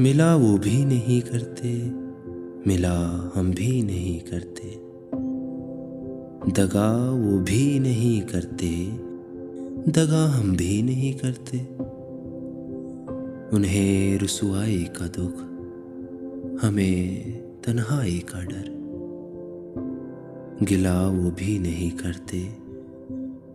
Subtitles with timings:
[0.00, 1.90] मिला वो भी नहीं करते,
[2.66, 4.68] मिला हम भी नहीं करते।
[6.52, 8.86] दगा वो भी नहीं करते,
[9.92, 11.58] दगा हम भी नहीं करते।
[13.56, 15.34] उन्हें रसुआई का दुख,
[16.62, 18.70] हमें तन्हाई का डर।
[20.62, 22.48] गिला वो भी नहीं करते,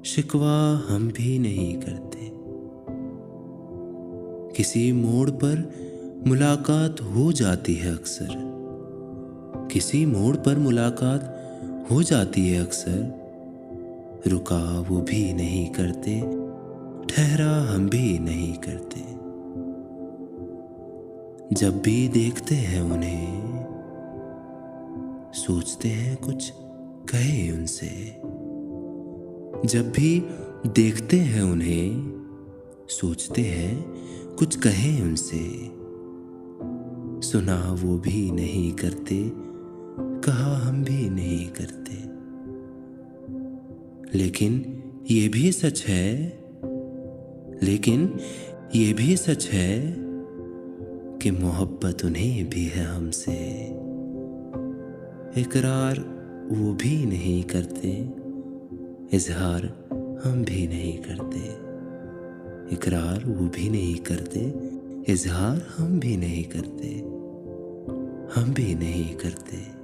[0.06, 2.32] शिकवा हम भी नहीं करते।
[4.58, 5.85] किसी मोड़ पर
[6.28, 8.28] मुलाकात हो जाती है अक्सर।
[9.72, 11.42] किसी मोड़ पर मुलाकात
[11.92, 13.26] हो जाती है अक्सर।
[14.28, 16.20] रुका वो भी नहीं करते,
[17.08, 19.00] ठहरा हम भी नहीं करते।
[21.56, 23.44] जब भी देखते हैं उन्हें,
[25.34, 26.54] सोचते हैं कुछ
[27.10, 28.10] कहे उनसे।
[29.68, 30.26] जब भी
[30.68, 32.14] देखते हैं उन्हें,
[32.90, 33.86] सोचते हैं
[34.40, 35.76] कुछ कहे उनसे।
[37.36, 39.32] सुना वो भी नहीं करते,
[40.00, 41.94] कहा हम भी नहीं करते।
[44.18, 46.40] लेकिन ये भी सच है,
[47.64, 48.20] लेकिन
[48.76, 49.96] ये भी सच है
[51.18, 53.66] कि मोहब्बत उन्हें भी है हमसे।
[55.42, 56.00] इकरार
[56.52, 58.14] वो भी नहीं करते,
[59.18, 59.90] इजहार
[60.26, 61.40] हम भी नहीं करते।
[62.76, 64.54] इकरार वो भी नहीं करते,
[65.14, 67.15] इजहार हम भी नहीं करते।
[68.36, 69.75] हम भी नहीं करते।